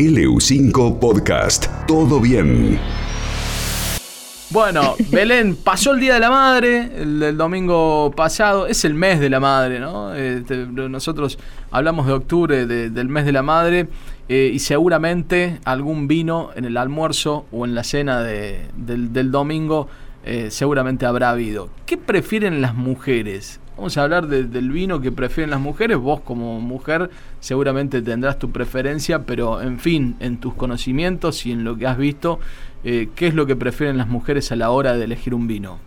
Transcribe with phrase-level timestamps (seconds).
[0.00, 1.66] LU5 Podcast.
[1.86, 2.78] Todo bien.
[4.48, 9.28] Bueno, Belén, pasó el Día de la Madre, el, domingo pasado, es el mes de
[9.28, 10.14] la Madre, ¿no?
[10.14, 11.38] Este, nosotros
[11.70, 13.88] hablamos de octubre, del mes de la Madre,
[14.30, 19.88] eh, y seguramente algún vino en el almuerzo o en la cena del, domingo
[20.24, 21.68] eh, seguramente habrá habido.
[21.84, 23.60] ¿Qué prefieren las mujeres?
[23.80, 25.96] Vamos a hablar del vino que prefieren las mujeres.
[25.96, 27.08] Vos como mujer
[27.40, 31.96] seguramente tendrás tu preferencia, pero en fin, en tus conocimientos y en lo que has
[31.96, 32.40] visto,
[32.84, 35.78] eh, ¿qué es lo que prefieren las mujeres a la hora de elegir un vino?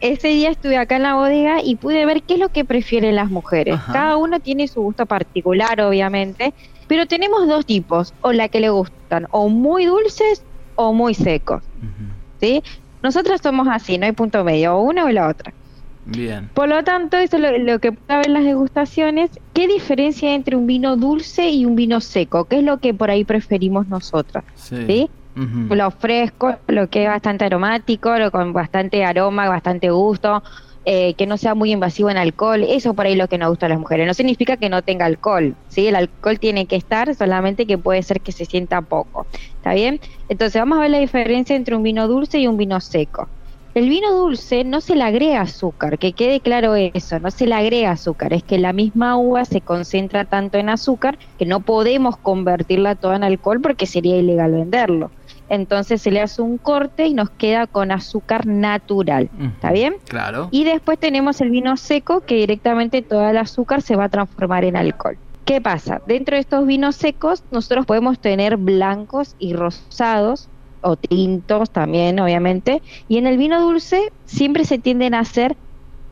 [0.00, 3.16] Ese día estuve acá en la bodega y pude ver qué es lo que prefieren
[3.16, 3.76] las mujeres.
[3.92, 6.54] Cada uno tiene su gusto particular, obviamente,
[6.86, 10.44] pero tenemos dos tipos, o la que le gustan, o muy dulces
[10.76, 11.64] o muy secos.
[12.38, 12.62] ¿sí?
[13.02, 15.52] Nosotras somos así, no hay punto medio, o una o la otra.
[16.04, 16.50] Bien.
[16.54, 19.30] Por lo tanto, eso es lo, que puede haber en las degustaciones.
[19.52, 22.46] ¿Qué diferencia hay entre un vino dulce y un vino seco?
[22.46, 24.44] ¿Qué es lo que por ahí preferimos nosotros?
[24.56, 25.08] Sí.
[25.34, 30.42] Lo fresco, lo que es bastante aromático, lo con bastante aroma, bastante gusto,
[30.84, 32.64] eh, que no sea muy invasivo en alcohol.
[32.68, 34.06] Eso por ahí es lo que nos gusta a las mujeres.
[34.06, 35.86] No significa que no tenga alcohol, ¿sí?
[35.86, 39.26] El alcohol tiene que estar, solamente que puede ser que se sienta poco.
[39.56, 40.00] ¿Está bien?
[40.28, 43.28] Entonces vamos a ver la diferencia entre un vino dulce y un vino seco.
[43.74, 47.54] El vino dulce no se le agrega azúcar, que quede claro eso, no se le
[47.54, 52.18] agrega azúcar, es que la misma uva se concentra tanto en azúcar que no podemos
[52.18, 55.10] convertirla toda en alcohol porque sería ilegal venderlo.
[55.48, 59.94] Entonces se le hace un corte y nos queda con azúcar natural, ¿está bien?
[60.06, 60.48] Claro.
[60.50, 64.66] Y después tenemos el vino seco que directamente todo el azúcar se va a transformar
[64.66, 65.16] en alcohol.
[65.46, 66.02] ¿Qué pasa?
[66.06, 70.50] Dentro de estos vinos secos nosotros podemos tener blancos y rosados
[70.82, 72.82] o tintos también, obviamente.
[73.08, 75.56] Y en el vino dulce siempre se tienden a hacer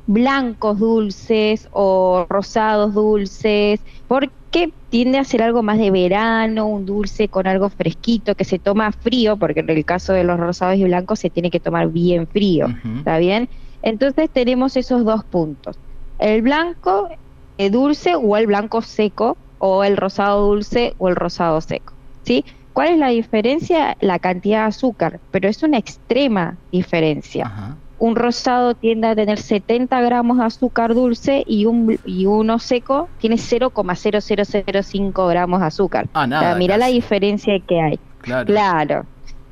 [0.06, 7.28] blancos dulces o rosados dulces, porque tiende a ser algo más de verano, un dulce
[7.28, 10.84] con algo fresquito que se toma frío, porque en el caso de los rosados y
[10.84, 12.66] blancos se tiene que tomar bien frío,
[12.98, 13.48] ¿está bien?
[13.82, 15.78] Entonces tenemos esos dos puntos,
[16.19, 17.09] el blanco
[17.56, 21.92] eh, dulce o el blanco seco, o el rosado dulce o el rosado seco,
[22.25, 22.44] ¿sí?
[22.72, 23.97] ¿Cuál es la diferencia?
[24.00, 27.78] La cantidad de azúcar, pero es una extrema diferencia.
[27.98, 33.10] Un rosado tiende a tener 70 gramos de azúcar dulce y, un, y uno seco
[33.19, 36.09] tiene 0,0005 gramos de azúcar.
[36.14, 38.00] Ah, nada, mira la diferencia que hay.
[38.19, 38.47] Claro.
[38.47, 39.06] claro.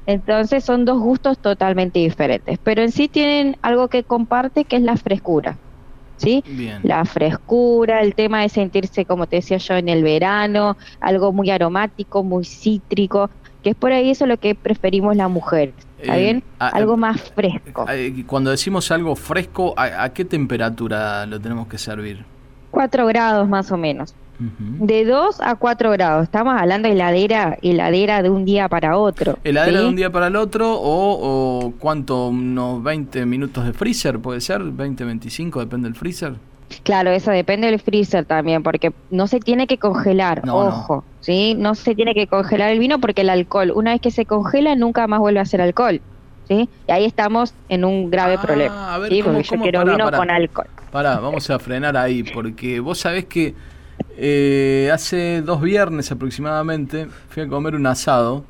[0.07, 4.83] Entonces son dos gustos totalmente diferentes, pero en sí tienen algo que comparte que es
[4.83, 5.59] la frescura.
[6.19, 6.45] ¿Sí?
[6.83, 11.51] La frescura, el tema de sentirse, como te decía yo, en el verano, algo muy
[11.51, 13.31] aromático, muy cítrico,
[13.63, 15.75] que es por ahí eso lo que preferimos las mujeres.
[15.99, 16.45] ¿Está eh, bien?
[16.59, 17.87] algo más fresco.
[18.27, 22.25] Cuando decimos algo fresco, ¿a, qué temperatura lo tenemos que servir?
[22.71, 24.15] 4 grados más o menos.
[24.39, 26.25] De 2 a 4 grados.
[26.25, 29.39] Estamos hablando de heladera, heladera de un día para otro.
[29.43, 32.29] ¿Heladera de un día para el otro o, o cuánto?
[32.29, 34.63] ¿Unos 20 minutos de freezer puede ser?
[34.63, 35.61] ¿20, 25?
[35.61, 36.35] Depende del freezer.
[36.83, 41.05] Claro, eso depende del freezer también, porque no se tiene que congelar, ojo, no.
[41.21, 41.55] ¿sí?
[41.59, 44.75] No se tiene que congelar el vino porque el alcohol, una vez que se congela,
[44.77, 46.01] nunca más vuelve a ser alcohol,
[46.47, 46.69] ¿sí?
[46.87, 49.23] Y ahí estamos en un grave ah, problema, a ver, ¿sí?
[49.23, 50.67] Porque yo quiero vino con alcohol.
[50.91, 53.55] Pará, vamos a frenar ahí, porque vos sabés que
[54.17, 58.45] eh, hace dos viernes aproximadamente fui a comer un asado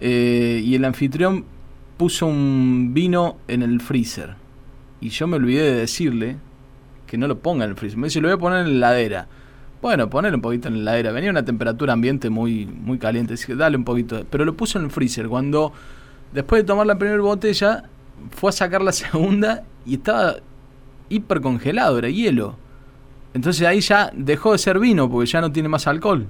[0.00, 1.44] eh, y el anfitrión
[1.96, 4.34] puso un vino en el freezer.
[5.00, 6.36] Y yo me olvidé de decirle
[7.06, 7.98] que no lo ponga en el freezer.
[7.98, 9.28] Me dice, lo voy a poner en la heladera.
[9.80, 11.12] Bueno, ponerlo un poquito en la heladera.
[11.12, 13.34] Venía una temperatura ambiente muy, muy caliente.
[13.34, 14.24] Dije, dale un poquito.
[14.28, 15.28] Pero lo puso en el freezer.
[15.28, 15.72] Cuando,
[16.32, 17.84] después de tomar la primera botella,
[18.30, 20.36] fue a sacar la segunda y estaba
[21.08, 22.56] hiper congelado, era hielo.
[23.36, 26.26] Entonces ahí ya dejó de ser vino porque ya no tiene más alcohol.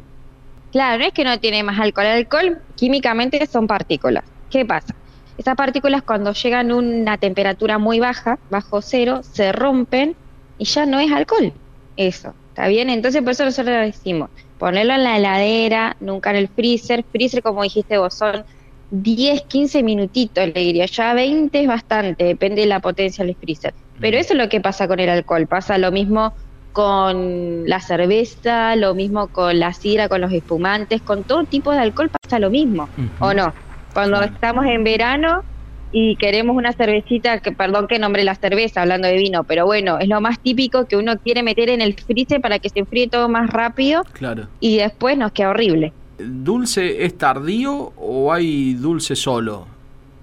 [0.73, 2.05] Claro, no es que no tiene más alcohol.
[2.05, 4.25] El alcohol químicamente son partículas.
[4.51, 4.93] ¿Qué pasa?
[5.39, 10.17] Esas partículas cuando llegan a una temperatura muy baja, bajo cero, se rompen
[10.59, 11.53] y ya no es alcohol.
[11.97, 12.91] Eso, ¿está bien?
[12.91, 14.29] Entonces por eso nosotros decimos,
[14.59, 17.05] ponerlo en la heladera, nunca en el freezer.
[17.13, 18.43] Freezer, como dijiste vos, son
[18.91, 20.87] 10, 15 minutitos, le diría.
[20.87, 23.75] Ya 20 es bastante, depende de la potencia del freezer.
[24.01, 25.47] Pero eso es lo que pasa con el alcohol.
[25.47, 26.35] Pasa lo mismo
[26.77, 31.79] con la cerveza, lo mismo con la sidra, con los espumantes, con todo tipo de
[31.79, 33.55] alcohol pasa lo mismo, ¿o no?
[33.95, 35.43] Cuando estamos en verano
[35.91, 39.99] y queremos una cervecita, que perdón que nombre la cerveza hablando de vino, pero bueno,
[39.99, 43.09] es lo más típico que uno quiere meter en el freezer para que se enfríe
[43.09, 44.49] todo más rápido claro.
[44.61, 45.95] y después nos queda horrible.
[46.19, 49.76] ¿Dulce es tardío o hay dulce solo?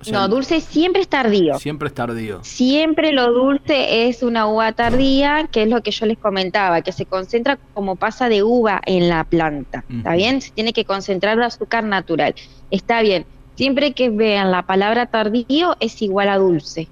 [0.04, 1.58] O sea, no, dulce siempre es tardío.
[1.60, 2.40] Siempre es tardío.
[2.44, 6.92] Siempre lo dulce es una uva tardía, que es lo que yo les comentaba, que
[6.92, 9.86] se concentra como pasa de uva en la planta.
[9.90, 10.42] ¿Está bien?
[10.42, 12.36] Se tiene que concentrar el azúcar natural.
[12.70, 13.26] Está bien.
[13.56, 16.90] Siempre que vean la palabra tardío es igual a dulce.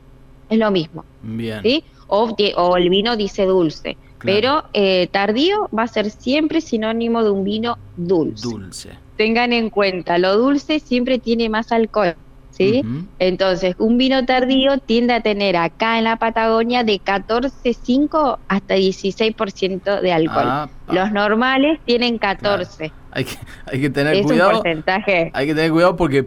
[0.49, 1.03] Es lo mismo.
[1.21, 1.61] Bien.
[1.63, 1.83] ¿sí?
[2.07, 3.97] O, el vino dice dulce.
[4.19, 4.35] Claro.
[4.37, 8.47] Pero eh, tardío va a ser siempre sinónimo de un vino dulce.
[8.47, 8.89] Dulce.
[9.17, 12.15] Tengan en cuenta, lo dulce siempre tiene más alcohol.
[12.61, 12.83] ¿Sí?
[13.19, 20.01] Entonces, un vino tardío tiende a tener acá en la Patagonia de 14,5 hasta 16%
[20.01, 20.43] de alcohol.
[20.45, 20.69] Ah.
[20.91, 22.91] Los normales tienen 14.
[23.11, 24.51] Hay que, hay que tener Es un cuidado.
[24.51, 25.31] porcentaje.
[25.33, 26.25] Hay que tener cuidado porque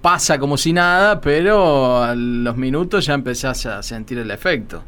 [0.00, 4.82] pasa como si nada, pero a los minutos ya empezás a sentir el efecto.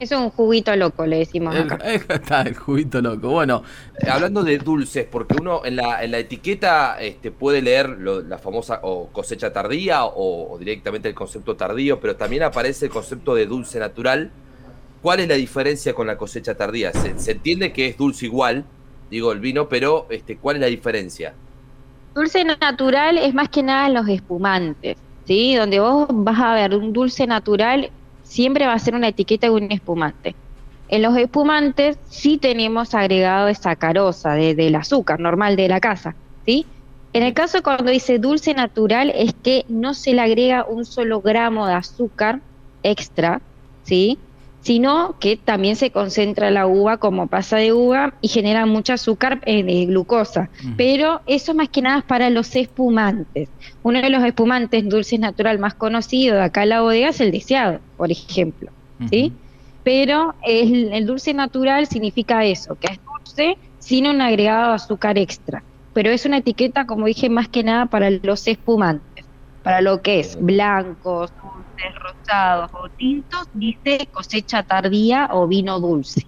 [0.00, 1.78] Es un juguito loco, le decimos El, acá.
[2.08, 3.30] está el juguito loco.
[3.30, 3.62] Bueno,
[3.94, 8.22] Eh, Hablando de dulces, porque uno en la, en la etiqueta este, puede leer lo-
[8.22, 12.90] la famosa o cosecha tardía o, o directamente el concepto tardío, pero también aparece el
[12.92, 14.36] concepto de dulce natural.
[15.02, 16.92] ¿Cuál es la diferencia con la cosecha tardía?
[16.94, 18.70] Se, se entiende que es dulce igual,
[19.10, 21.38] digo el vino, pero este, ¿cuál es la diferencia?
[22.14, 25.54] Dulce natural es más que nada los espumantes, ¿sí?
[25.54, 27.90] Donde vos vas a ver un dulce natural,
[28.30, 30.36] siempre va a ser una etiqueta de un espumante.
[30.88, 36.16] En los espumantes sí tenemos agregado de sacarosa, de- del azúcar normal de la casa,
[36.44, 36.76] ¿sí?
[37.12, 41.22] En el caso cuando dice dulce natural es que no se le agrega un solo
[41.22, 42.42] gramo de azúcar
[42.82, 43.42] extra,
[43.82, 44.29] ¿sí?
[44.62, 49.40] Sino que también se concentra la uva como pasa de uva y genera mucho azúcar
[49.46, 53.48] eh, de glucosa pero eso más que nada es para los espumantes.
[53.82, 57.30] Uno de los espumantes dulces natural más conocido de acá en la bodega es el
[57.30, 58.70] deseado, por ejemplo,
[59.08, 59.32] ¿sí?
[59.82, 65.18] Pero el, el dulce natural significa eso, que es dulce sin un agregado de azúcar
[65.18, 65.64] extra.
[65.92, 69.09] Pero es una etiqueta, como dije, más que nada para los espumantes,
[69.62, 76.26] para lo que es blancos, dulces, rosados o tintos, dice cosecha tardía o vino dulce.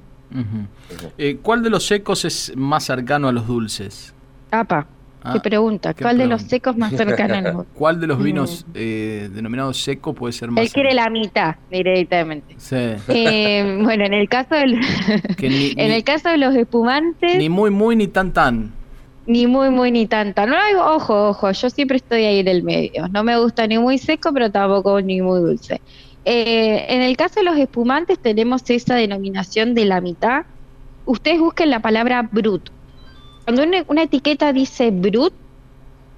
[1.19, 4.15] Eh, ¿Cuál de los secos es más cercano a los dulces?
[4.51, 4.87] Apa,
[5.25, 8.21] Ah, qué pregunta, qué ¿cuál de los secos más cercano a los ¿Cuál de los
[8.21, 12.57] vinos eh, denominados seco puede ser más Él quiere la mitad directamente.
[12.59, 12.75] Sí.
[13.07, 14.81] Eh, bueno, en el caso del,
[15.39, 15.47] ni,
[15.77, 18.73] en ni- el caso de los espumantes, ni, muy muy ni tan tan.
[19.27, 20.47] Muy muy ni tanta.
[20.47, 20.57] No
[20.95, 23.09] ojo, ojo, yo siempre estoy ahí en el medio.
[23.09, 25.81] No me gusta ni muy seco, pero tampoco ni muy dulce.
[26.25, 30.45] Eh, en el caso de los espumantes tenemos esa denominación de la mitad.
[31.05, 32.71] Ustedes busquen la palabra brut.
[33.45, 35.35] Cuando una, una etiqueta dice brut,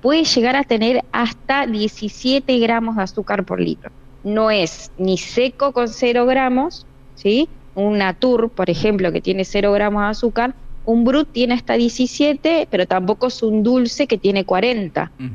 [0.01, 3.91] puede llegar a tener hasta 17 gramos de azúcar por litro.
[4.23, 7.49] No es ni seco con 0 gramos, ¿sí?
[7.75, 10.55] Un Natur, por ejemplo, que tiene 0 gramos de azúcar,
[10.87, 15.11] un Brut tiene hasta 17, pero tampoco es un dulce que tiene 40.
[15.19, 15.29] Ujú.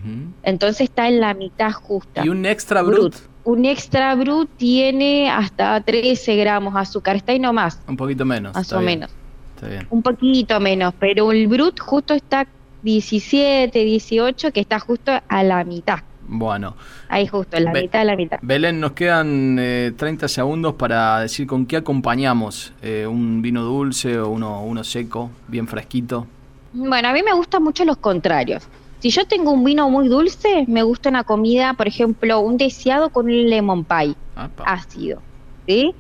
[0.44, 2.24] Entonces está en la mitad justa.
[2.26, 3.00] Y un extra Brut.
[3.00, 3.16] brut.
[3.46, 8.54] Un extra Brut tiene hasta 13 gramos de azúcar, está ahí nomás, Un poquito menos.
[8.54, 9.12] más o bien, menos.
[9.56, 9.88] Está bien.
[9.90, 12.48] Un poquito menos, pero el Brut justo está
[12.84, 16.00] 17, 18, que está justo a la mitad.
[16.32, 16.76] Bueno,
[17.08, 18.38] Ahí justo, en la mitad de la mitad.
[18.44, 24.20] Belén, nos quedan eh, 30 segundos para decir con qué acompañamos eh, un vino dulce
[24.20, 26.28] o uno, uno seco, bien fresquito.
[26.72, 28.68] Bueno, a mí me gustan mucho los contrarios.
[29.00, 33.10] Si yo tengo un vino muy dulce, me gusta una comida, por ejemplo, un deseado
[33.10, 34.64] con un lemon pie Apa.
[34.66, 35.22] ácido,
[35.68, 35.96] ¿sí?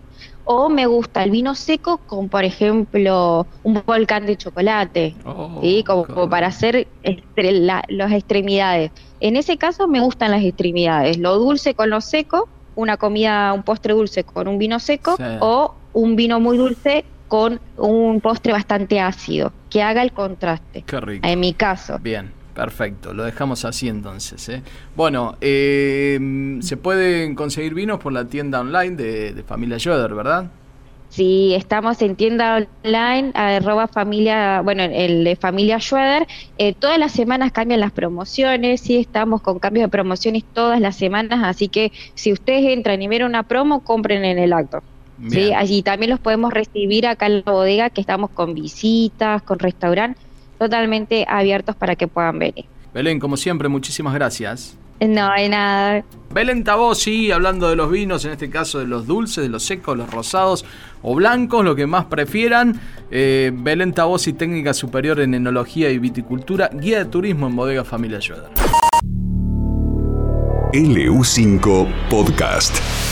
[0.52, 5.84] O me gusta el vino seco con, por ejemplo, un volcán de chocolate, Oh, ¿sí?
[5.84, 8.90] Como, para hacer estre- la- las extremidades.
[9.20, 13.62] En ese caso me gustan las extremidades, lo dulce con lo seco, una comida, un
[13.62, 15.24] postre dulce con un vino seco Sí.
[15.40, 20.82] o un vino muy dulce con un postre bastante ácido, que haga el contraste.
[20.84, 21.28] Qué rico.
[21.28, 22.00] En mi caso.
[22.02, 23.14] Bien, perfecto.
[23.14, 24.48] Lo dejamos así entonces.
[24.50, 24.64] ¿eh?
[24.96, 30.52] Bueno, eh, se pueden conseguir vinos por la tienda online de, de Familia Schroeder, ¿verdad?
[31.10, 36.28] Sí, estamos en tienda online, arroba familia, bueno, el de familia Schroeder.
[36.60, 40.98] Eh, todas las semanas cambian las promociones, sí, estamos con cambios de promociones todas las
[40.98, 44.84] semanas, así que si ustedes entran y ven una promo, compren en el acto.
[45.28, 45.56] Sí, Bien.
[45.56, 50.22] allí también los podemos recibir acá en la bodega, que estamos con visitas, con restaurante,
[50.60, 52.66] totalmente abiertos para que puedan venir.
[52.94, 54.78] Belén, como siempre, muchísimas gracias.
[55.00, 56.04] No hay nada.
[56.34, 59.98] Belén Tabossi, hablando de los vinos, en este caso de los dulces, de los secos,
[59.98, 60.66] los rosados
[61.02, 62.80] o blancos, lo que más prefieran.
[63.10, 68.20] Eh, Belén Tabossi, técnica superior en enología y viticultura, guía de turismo en Bodega Familia
[68.20, 68.50] Schroeder.
[70.74, 73.09] LU5 Podcast.